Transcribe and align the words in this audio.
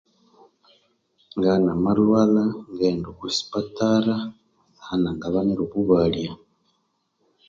Ngaa 1.35 1.59
namalhwalha 1.65 2.43
ngaghenda 2.53 3.07
oku 3.13 3.25
sipattara 3.35 4.15
hananga 4.85 5.27
banira 5.33 5.61
obubalya 5.67 6.31